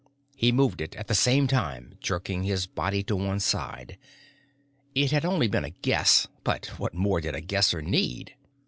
He 0.35 0.51
moved 0.51 0.81
it, 0.81 0.95
at 0.95 1.05
the 1.05 1.13
same 1.13 1.45
time 1.45 1.93
jerking 2.01 2.41
his 2.41 2.65
body 2.65 3.03
to 3.03 3.15
one 3.15 3.39
side. 3.39 3.99
It 4.95 5.11
had 5.11 5.23
only 5.25 5.47
been 5.47 5.63
a 5.63 5.69
guess 5.83 6.27
but 6.43 6.65
what 6.79 6.95
more 6.95 7.21
did 7.21 7.35
a 7.35 7.39
Guesser 7.41 7.83
need? 7.83 8.33